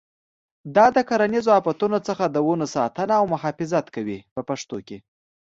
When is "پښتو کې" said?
4.49-4.97